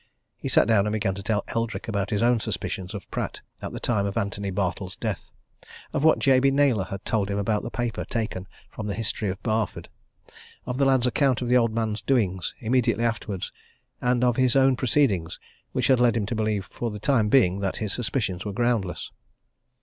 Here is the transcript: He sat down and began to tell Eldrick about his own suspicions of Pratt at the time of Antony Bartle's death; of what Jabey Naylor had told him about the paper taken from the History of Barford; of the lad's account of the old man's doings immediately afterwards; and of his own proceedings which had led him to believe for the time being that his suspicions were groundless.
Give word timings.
He 0.35 0.49
sat 0.49 0.67
down 0.67 0.87
and 0.87 0.93
began 0.93 1.13
to 1.13 1.21
tell 1.21 1.43
Eldrick 1.49 1.87
about 1.87 2.09
his 2.09 2.23
own 2.23 2.39
suspicions 2.39 2.95
of 2.95 3.07
Pratt 3.11 3.41
at 3.61 3.71
the 3.71 3.79
time 3.79 4.07
of 4.07 4.17
Antony 4.17 4.49
Bartle's 4.49 4.95
death; 4.95 5.29
of 5.93 6.03
what 6.03 6.17
Jabey 6.17 6.49
Naylor 6.49 6.85
had 6.85 7.05
told 7.05 7.29
him 7.29 7.37
about 7.37 7.61
the 7.61 7.69
paper 7.69 8.03
taken 8.03 8.47
from 8.71 8.87
the 8.87 8.95
History 8.95 9.29
of 9.29 9.39
Barford; 9.43 9.89
of 10.65 10.79
the 10.79 10.85
lad's 10.85 11.05
account 11.05 11.43
of 11.43 11.49
the 11.49 11.57
old 11.57 11.71
man's 11.71 12.01
doings 12.01 12.55
immediately 12.59 13.03
afterwards; 13.03 13.51
and 14.01 14.23
of 14.23 14.37
his 14.37 14.55
own 14.55 14.75
proceedings 14.75 15.39
which 15.71 15.85
had 15.85 15.99
led 15.99 16.17
him 16.17 16.25
to 16.25 16.35
believe 16.35 16.65
for 16.71 16.89
the 16.89 16.97
time 16.97 17.29
being 17.29 17.59
that 17.59 17.77
his 17.77 17.93
suspicions 17.93 18.43
were 18.43 18.53
groundless. 18.53 19.11